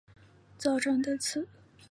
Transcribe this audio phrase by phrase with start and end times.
[0.57, 1.47] 早川德次